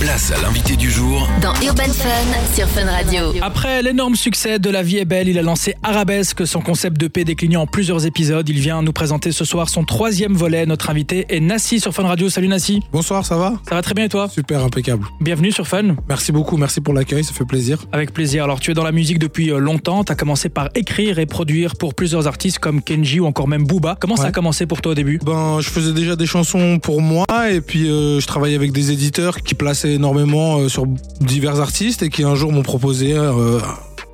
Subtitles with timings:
[0.00, 3.34] Place à l'invité du jour dans Urban Fun sur Fun Radio.
[3.42, 7.08] Après l'énorme succès de La vie est belle, il a lancé Arabesque, son concept de
[7.08, 8.48] paix décliné en plusieurs épisodes.
[8.48, 10.64] Il vient nous présenter ce soir son troisième volet.
[10.64, 12.30] Notre invité est Nassi sur Fun Radio.
[12.30, 12.80] Salut Nassi.
[12.90, 15.04] Bonsoir, ça va Ça va très bien et toi Super, impeccable.
[15.20, 15.96] Bienvenue sur Fun.
[16.08, 17.84] Merci beaucoup, merci pour l'accueil, ça fait plaisir.
[17.92, 18.44] Avec plaisir.
[18.44, 21.26] Alors tu es dans la musique depuis euh, longtemps, tu as commencé par écrire et
[21.26, 23.98] produire pour plusieurs artistes comme Kenji ou encore même Booba.
[24.00, 25.18] Comment ça a commencé pour toi au début?
[25.22, 28.90] Ben, je faisais déjà des chansons pour moi et puis euh, je travaillais avec des
[28.92, 30.86] éditeurs qui plaçaient énormément euh, sur
[31.20, 33.58] divers artistes et qui un jour m'ont proposé euh,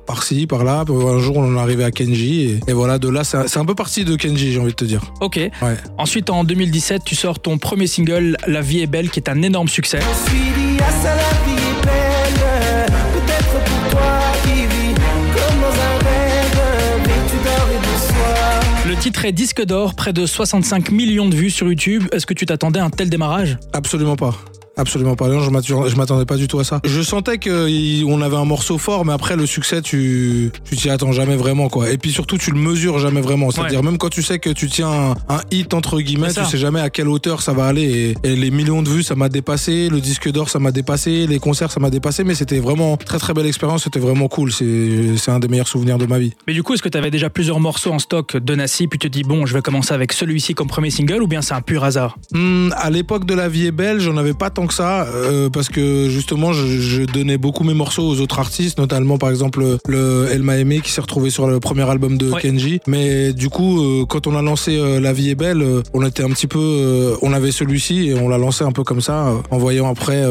[0.05, 0.85] par-ci, par-là.
[0.89, 3.65] Un jour, on en est arrivé à Kenji et, et voilà, de là, c'est un
[3.65, 5.01] peu parti de Kenji, j'ai envie de te dire.
[5.21, 5.35] Ok.
[5.35, 5.51] Ouais.
[5.97, 9.41] Ensuite en 2017, tu sors ton premier single La vie est belle qui est un
[9.41, 9.99] énorme succès.
[9.99, 14.09] Je suis dit à ça la vie est belle Peut-être pour toi
[14.43, 16.61] qui vis comme dans un rêve
[17.05, 21.27] Mais tu dors et du soir Le titre est disque d'or, près de 65 millions
[21.27, 22.05] de vues sur YouTube.
[22.13, 23.57] Est-ce que tu t'attendais à un tel démarrage?
[23.73, 24.35] Absolument pas.
[24.77, 25.27] Absolument pas.
[25.27, 25.49] Non, je
[25.95, 26.79] m'attendais- pas du tout à ça.
[26.83, 31.11] Je sentais qu'on avait un morceau fort, mais après le succès, tu tu t'y attends
[31.11, 31.89] jamais vraiment quoi.
[31.89, 33.51] Et puis surtout, tu le mesures jamais vraiment.
[33.51, 36.57] C'est-à-dire même quand tu sais que tu tiens un, un hit entre guillemets, tu sais
[36.57, 38.15] jamais à quelle hauteur ça va aller.
[38.23, 39.89] Et, et les millions de vues, ça m'a dépassé.
[39.89, 41.27] Le disque d'or, ça m'a dépassé.
[41.27, 42.23] Les concerts, ça m'a dépassé.
[42.23, 43.83] Mais c'était vraiment très très belle expérience.
[43.83, 44.51] C'était vraiment cool.
[44.51, 46.33] C'est c'est un des meilleurs souvenirs de ma vie.
[46.47, 48.99] Mais du coup, est-ce que tu avais déjà plusieurs morceaux en stock de Nassi, puis
[48.99, 51.53] tu te dis, bon, je vais commencer avec celui-ci comme premier single, ou bien c'est
[51.53, 52.17] un pur hasard?
[52.33, 55.49] Hmm, à l'époque de La Vie est belle, j'en avais pas tant que ça, euh,
[55.49, 59.77] parce que justement, je, je donnais beaucoup mes morceaux aux autres artistes, notamment par exemple
[59.87, 62.41] le Elle m'a aimé qui s'est retrouvé sur le premier album de Ouais.
[62.41, 62.81] Kenji.
[62.87, 65.63] Mais du coup, euh, quand on a lancé euh, La Vie est belle,
[65.93, 69.01] on était un petit peu, on avait celui-ci et on l'a lancé un peu comme
[69.01, 70.21] ça, en voyant après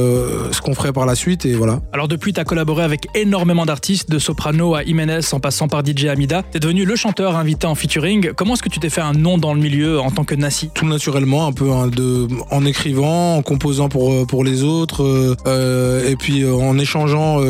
[0.52, 1.80] ce qu'on ferait par la suite et voilà.
[1.92, 5.84] Alors depuis, tu as collaboré avec énormément d'artistes, de Soprano à Jiménez en passant par
[5.84, 6.42] DJ Amida.
[6.50, 8.32] Tu es devenu le chanteur invité en featuring.
[8.34, 10.70] Comment est-ce que tu t'es fait un nom dans le milieu en tant que Nassi?
[10.74, 15.34] Tout naturellement, un peu hein, de, en écrivant, en composant pour, pour les autres, euh,
[15.46, 17.40] euh, et puis euh, en échangeant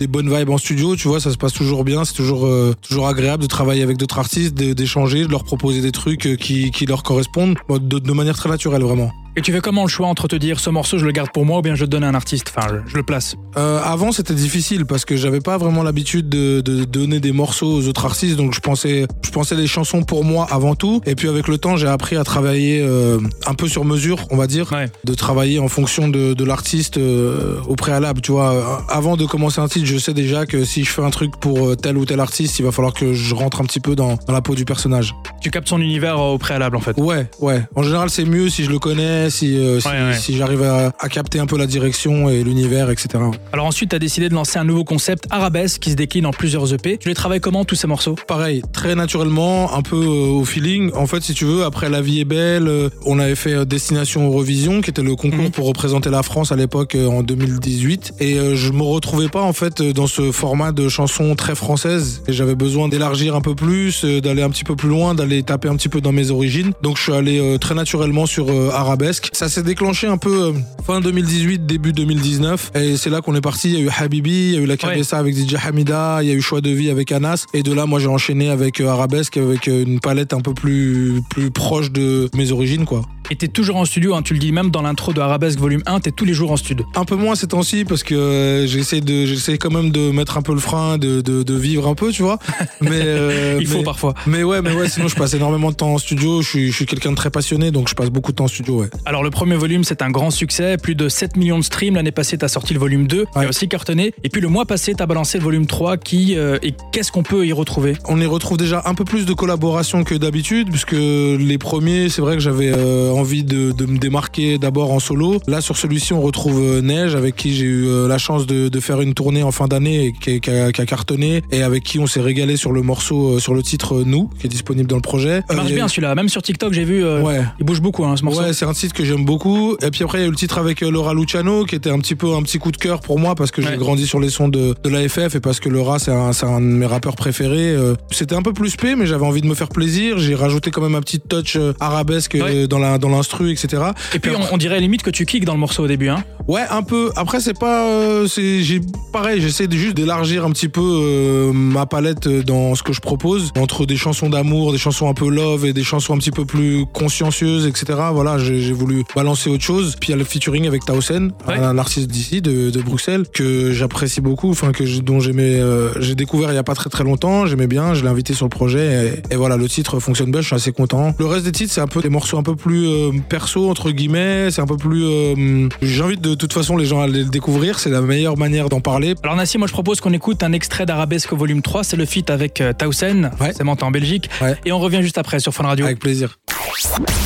[0.00, 2.48] des bonnes vibes en studio, tu vois, ça se passe toujours bien, c'est toujours,
[2.82, 6.86] toujours agréable de travailler avec d'autres artistes, d'échanger, de leur proposer des trucs qui, qui
[6.86, 9.10] leur correspondent, de manière très naturelle vraiment.
[9.38, 11.44] Et tu fais comment le choix entre te dire, ce morceau, je le garde pour
[11.46, 13.36] moi, ou bien je le donne à un artiste Enfin, je, je le place?
[13.56, 17.72] Euh, avant, c'était difficile parce que j'avais pas vraiment l'habitude de, de donner des morceaux
[17.72, 21.00] aux autres artistes, donc je pensais, je pensais les chansons pour moi avant tout.
[21.06, 24.36] Et puis avec le temps, j'ai appris à travailler euh, un peu sur mesure, on
[24.36, 24.90] va dire, Ouais.
[25.04, 28.20] de travailler en fonction de, de l'artiste euh, au préalable.
[28.22, 31.10] Tu vois, avant de commencer un titre, je sais déjà que si je fais un
[31.10, 33.94] truc pour tel ou tel artiste, il va falloir que je rentre un petit peu
[33.94, 35.14] dans, dans la peau du personnage.
[35.48, 36.94] Tu captes son univers euh, au préalable, en fait.
[37.00, 37.62] Ouais, ouais.
[37.74, 40.14] En général, c'est mieux si je le connais, si, euh, si, Ouais, ouais.
[40.14, 43.08] si j'arrive à, à capter un peu la direction et l'univers, etc.
[43.54, 46.32] Alors ensuite, tu as décidé de lancer un nouveau concept, Arabesque, qui se décline en
[46.32, 46.98] plusieurs EP.
[46.98, 48.14] Tu les travailles comment, tous ces morceaux?
[48.26, 50.90] Pareil, très naturellement, un peu euh, au feeling.
[50.94, 52.70] En fait, si tu veux, après La vie est belle,
[53.06, 55.50] on avait fait Destination Eurovision, qui était le concours Mhm.
[55.52, 58.12] pour représenter la France à l'époque en 2018.
[58.20, 62.22] Et je me retrouvais pas en fait dans ce format de chanson très française.
[62.28, 65.68] Et j'avais besoin d'élargir un peu plus, d'aller un petit peu plus loin, d'aller taper
[65.68, 66.72] un petit peu dans mes origines.
[66.82, 69.30] Donc je suis allé euh, très naturellement sur euh, Arabesque.
[69.32, 70.52] Ça s'est déclenché un peu euh,
[70.84, 72.72] fin 2018, début 2019.
[72.74, 73.70] Et c'est là qu'on est parti.
[73.70, 76.28] Il y a eu Habibi, il y a eu la Cabessa avec DJ Hamida, il
[76.28, 77.46] y a eu Choix de vie avec Anas.
[77.54, 81.50] Et de là, moi, j'ai enchaîné avec Arabesque, avec une palette un peu plus, plus
[81.50, 83.02] proche de mes origines, quoi.
[83.30, 85.82] Et t'es toujours en studio, hein, tu le dis même dans l'intro de Arabesque volume
[85.86, 86.86] 1, t'es tous les jours en studio.
[86.94, 90.38] Un peu moins ces temps-ci parce que euh, j'essaie de, j'essaie quand même de mettre
[90.38, 92.38] un peu le frein, de, de, de vivre un peu, tu vois.
[92.80, 94.14] Mais euh, Il faut mais- parfois.
[94.26, 96.40] Mais ouais, mais ouais, sinon je passe énormément de temps en studio.
[96.42, 98.48] Je suis, je suis quelqu'un de très passionné, donc je passe beaucoup de temps en
[98.48, 98.88] studio, ouais.
[99.04, 101.94] Alors le premier volume c'est un grand succès, plus de 7 millions de streams.
[101.96, 103.48] L'année passée t'as sorti le volume 2, qui a Ouais.
[103.48, 104.12] aussi cartonné.
[104.24, 106.36] Et puis le mois passé t'as balancé le volume 3 qui...
[106.36, 107.96] euh, et qu'est-ce qu'on peut y retrouver?
[108.06, 112.22] On y retrouve déjà un peu plus de collaboration que d'habitude, puisque les premiers, c'est
[112.22, 115.40] vrai que j'avais euh, envie de, de me démarquer d'abord en solo.
[115.46, 118.68] Là, sur celui-ci, on retrouve euh, Neige, avec qui j'ai eu euh, la chance de,
[118.68, 121.62] de faire une tournée en fin d'année et qui, qui a, qui a cartonné, et
[121.62, 124.50] avec qui on s'est régalé sur le morceau, euh, sur le titre Nous, qui est
[124.50, 125.42] disponible dans le projet.
[125.50, 127.40] Il marche Euh, bien celui-là, même sur TikTok j'ai vu, euh, Ouais.
[127.60, 128.40] il bouge beaucoup hein, ce morceau.
[128.42, 129.76] Ouais, c'est un titre que j'aime beaucoup.
[129.82, 131.98] Et puis après, il y a eu le titre avec Laura Luciano, qui était un
[131.98, 133.68] petit peu un petit coup de cœur pour moi parce que Ouais.
[133.72, 136.60] j'ai grandi sur les sons de, de l'AFF et parce que Laura, c'est un, un
[136.60, 137.74] de mes rappeurs préférés.
[138.10, 140.18] C'était un peu plus spé, mais j'avais envie de me faire plaisir.
[140.18, 142.66] J'ai rajouté quand même un petit touch arabesque Ouais.
[142.68, 143.82] dans la dans l'instru, etc.
[144.14, 146.08] Et puis on, on dirait limite que tu kicks dans le morceau au début.
[146.08, 146.22] Hein.
[146.46, 147.10] Ouais, un peu.
[147.16, 147.86] Après, c'est pas.
[147.88, 148.80] euh, j'ai
[149.12, 149.40] pareil.
[149.40, 153.52] J'essaie juste d'élargir un petit peu euh, ma palette euh, dans ce que je propose
[153.58, 156.44] entre des chansons d'amour, des chansons un peu love et des chansons un petit peu
[156.46, 157.98] plus consciencieuses, etc.
[158.12, 159.96] Voilà, j'ai voulu balancer autre chose.
[160.00, 161.56] Puis il y a le featuring avec Tausen, Ouais.
[161.58, 164.50] un artiste d'ici, de, de Bruxelles, que j'apprécie beaucoup.
[164.50, 167.46] Enfin, que dont j'aimais, euh, j'ai découvert il y a pas très très longtemps.
[167.46, 167.92] J'aimais bien.
[167.94, 170.40] Je l'ai invité sur le projet et, et voilà, le titre fonctionne bien.
[170.40, 171.14] Je suis assez content.
[171.18, 173.90] Le reste des titres, c'est un peu des morceaux un peu plus euh, perso entre
[173.90, 174.50] guillemets.
[174.50, 175.04] C'est un peu plus.
[175.04, 177.78] euh, J'invite de toute façon les gens à aller le découvrir.
[177.78, 179.14] C'est la meilleure manière d'en parler.
[179.22, 182.30] Alors Nassi, moi je propose qu'on écoute un extrait d'Arabesque volume 3, c'est le feat
[182.30, 183.48] avec euh, Tausen, Ouais.
[183.48, 184.56] forcément t'es en Belgique, Ouais.
[184.64, 185.84] et on revient juste après sur Fun Radio.
[185.86, 186.38] Avec plaisir.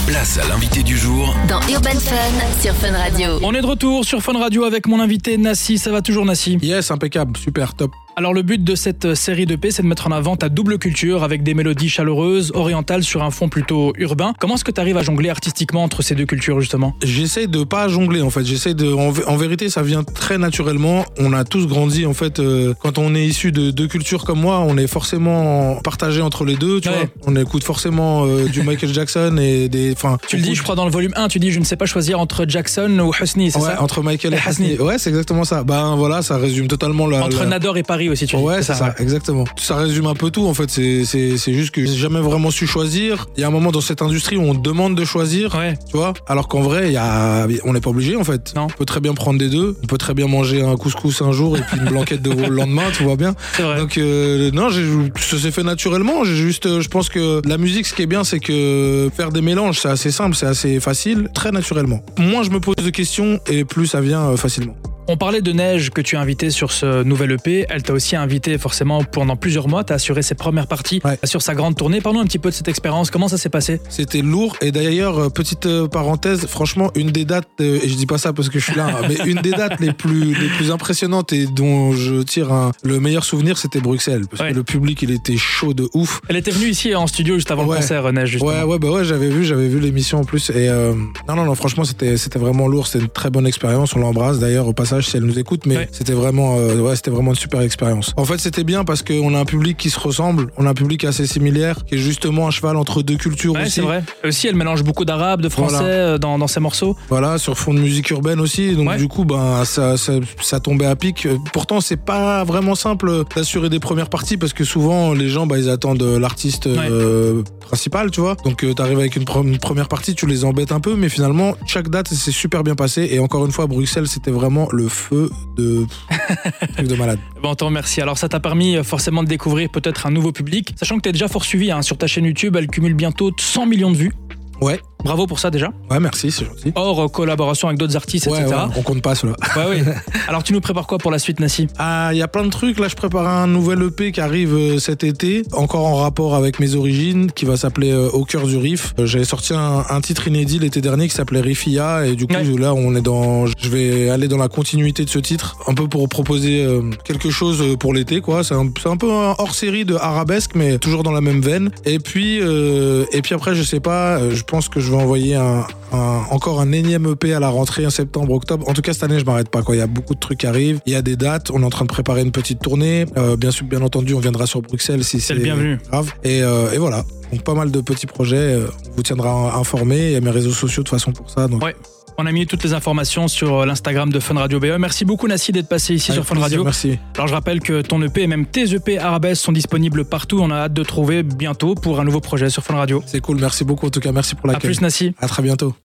[0.07, 3.39] Place à l'invité du jour Dans Urban Fun sur Fun Radio.
[3.43, 6.59] On est de retour sur Fun Radio avec mon invité Nassi, ça va toujours Nassi?
[6.63, 7.91] Yes, impeccable, super, top.
[8.15, 10.79] Alors le but de cette série de P, c'est de mettre en avant ta double
[10.79, 14.35] culture avec des mélodies chaleureuses, orientales sur un fond plutôt urbain.
[14.39, 16.95] Comment est-ce que tu arrives à jongler artistiquement entre ces deux cultures justement?
[17.03, 18.45] J'essaye de pas jongler en fait.
[18.45, 18.93] J'essaye de.
[18.93, 21.07] En, vé- en vérité, ça vient très naturellement.
[21.19, 22.39] On a tous grandi en fait.
[22.39, 26.45] euh, quand on est issu de deux cultures comme moi, on est forcément partagé entre
[26.45, 26.83] les deux.
[26.83, 26.95] Tu Ouais.
[26.95, 29.93] vois, on écoute forcément euh, du Michael Jackson et des.
[29.93, 31.77] Enfin, Tu le dis, je crois, dans le volume 1, tu dis je ne sais
[31.77, 33.83] pas choisir entre Jackson ou Husni, c'est Ouais, ça?
[33.83, 34.41] entre Michael et Et.
[34.47, 34.77] Hasni.
[34.79, 35.65] Ouais, c'est exactement ça.
[35.65, 37.25] Ben voilà, ça résume totalement la.
[37.25, 38.37] Entre la- Nador et Paris aussi, tu.
[38.37, 39.45] Ouais, c'est ça, exactement.
[39.57, 40.71] Ça résume un peu tout en fait.
[40.71, 43.27] C'est juste que j'ai jamais vraiment su choisir.
[43.37, 45.55] Il y a un moment dans cette industrie où on demande de choisir.
[45.55, 45.75] Ouais.
[45.91, 47.47] Tu vois Alors qu'en vrai, y a...
[47.65, 48.55] on n'est pas obligé en fait.
[48.55, 48.63] Non.
[48.65, 49.77] On peut très bien prendre des deux.
[49.83, 52.49] On peut très bien manger un couscous un jour et puis une blanquette de veau
[52.49, 53.35] le lendemain, tu vois bien.
[53.55, 53.79] C'est vrai.
[53.79, 56.25] Donc euh, non, ça s'est fait naturellement.
[56.25, 59.31] J'ai juste, euh, je pense que la musique, ce qui est bien, c'est que faire
[59.31, 62.01] des mélanges, c'est assez simple, c'est assez facile, très naturellement.
[62.19, 64.77] Moins je me pose de questions et plus ça vient euh, facilement.
[65.09, 67.67] On parlait de Neige que tu as invité sur ce nouvel EP.
[67.69, 69.83] Elle t'a aussi invité forcément pendant plusieurs mois.
[69.83, 71.19] Tu as assuré ses premières parties Ouais.
[71.25, 72.01] sur sa grande tournée.
[72.01, 73.11] Parlons un petit peu de cette expérience.
[73.11, 73.81] Comment ça s'est passé?
[73.89, 77.95] C'était lourd et d'ailleurs euh, petite euh, parenthèse, franchement une des dates euh, et je
[77.97, 80.35] dis pas ça parce que je suis là, hein, mais une des dates les plus
[80.35, 84.51] les plus impressionnantes et dont je tire un- le meilleur souvenir, c'était Bruxelles parce Ouais.
[84.53, 86.21] que le public il était chaud de ouf.
[86.29, 87.77] Elle était venue ici en studio juste avant Ouais.
[87.77, 88.53] le concert, Neige, justement.
[88.53, 90.95] Ouais ouais bah ouais j'avais vu j'avais vu l'émission en plus et euh,
[91.29, 94.39] non non non franchement c'était c'était vraiment lourd c'était une très bonne expérience on l'embrasse
[94.39, 95.89] d'ailleurs au passage si elle nous écoute mais Ouais.
[95.93, 99.35] c'était vraiment euh, ouais c'était vraiment une super expérience en fait c'était bien parce qu'on
[99.35, 102.47] a un public qui se ressemble on a un public assez similaire qui est justement
[102.47, 104.03] à cheval entre deux cultures Ouais, aussi c'est vrai.
[104.25, 105.89] Aussi, elle mélange beaucoup d'arabe, de français Voilà.
[105.95, 106.97] euh, dans, dans ses morceaux.
[107.09, 108.75] Voilà, sur fond de musique urbaine aussi.
[108.77, 108.97] Donc Ouais.
[108.97, 111.27] du coup, ben ça, ça, ça tombait à pic.
[111.27, 115.47] Euh, Pourtant, c'est pas vraiment simple d'assurer des premières parties parce que souvent les gens,
[115.47, 118.37] bah, ils attendent l'artiste euh, principal, tu vois.
[118.45, 121.55] Donc t'arrives avec une, pre- une première partie, tu les embêtes un peu, mais finalement
[121.67, 123.09] chaque date s'est super bien passé.
[123.11, 125.87] Et encore une fois, Bruxelles, c'était vraiment le feu de
[126.75, 127.19] truc de malade.
[127.43, 128.01] Bon, on te remercie.
[128.01, 130.75] Alors, ça t'a permis euh, forcément de découvrir peut-être un nouveau public.
[130.77, 132.57] Sachant que tu es déjà fort suivi hein, sur ta chaîne YouTube.
[132.57, 134.13] Elle cumule bientôt 100 millions de vues.
[134.61, 135.69] Ouais, Bravo pour ça déjà.
[135.91, 136.73] ouais, merci, c'est gentil.
[136.75, 138.55] Hors euh, collaboration avec d'autres artistes, Ouais, etc.
[138.69, 139.33] ouais, on compte pas cela.
[139.57, 139.93] Ouais, oui.
[140.29, 141.67] Alors, tu nous prépares quoi pour la suite, Nassi?
[141.79, 142.79] Ah, il y a plein de trucs.
[142.79, 146.61] Là, je prépare un nouvel EP qui arrive euh, cet été, encore en rapport avec
[146.61, 148.95] mes origines, qui va s'appeler euh, Au cœur du riff.
[148.99, 152.45] J'avais sorti un, un titre inédit l'été dernier qui s'appelait Riffia, et du coup, Ouais.
[152.59, 153.47] là, on est dans.
[153.47, 157.31] Je vais aller dans la continuité de ce titre, un peu pour proposer euh, quelque
[157.31, 158.45] chose pour l'été, quoi.
[158.45, 161.41] C'est un, c'est un peu un hors série de arabesque, mais toujours dans la même
[161.41, 161.71] veine.
[161.85, 164.31] Et puis, euh, et puis après, je sais pas.
[164.31, 167.85] je pense que je vais envoyer un, un- encore un énième EP à la rentrée
[167.87, 168.69] en septembre, octobre.
[168.69, 169.63] En tout cas, cette année, je m'arrête pas.
[169.63, 169.75] Quoi.
[169.77, 170.81] Il y a beaucoup de trucs qui arrivent.
[170.87, 171.51] Il y a des dates.
[171.51, 173.07] On est en train de préparer une petite tournée.
[173.17, 175.79] Euh, bien sûr, bien entendu, on viendra sur Bruxelles si c'est le bienvenu.
[175.91, 176.13] grave.
[176.25, 177.05] Et, euh, et voilà.
[177.33, 178.37] Donc pas mal de petits projets.
[178.37, 180.07] Euh, On vous tiendra informés.
[180.09, 181.49] Il y a mes réseaux sociaux de toute façon pour ça.
[181.49, 181.75] Donc Ouais.
[182.19, 184.77] On a mis toutes les informations sur euh, l'Instagram de Fun Radio BE.
[184.79, 186.63] Merci beaucoup, Nassi, d'être passé ici avec sur Fun Radio.
[186.65, 186.99] Merci.
[187.15, 190.39] Alors, je rappelle que ton EP et même tes EP Arabesque sont disponibles partout.
[190.41, 193.03] On a hâte de trouver bientôt pour un nouveau projet sur Fun Radio.
[193.07, 193.39] C'est cool.
[193.41, 193.87] Merci beaucoup.
[193.87, 194.71] En tout cas, merci pour À l'accueil.
[194.73, 195.15] plus, Nassi.
[195.21, 195.75] À très bientôt.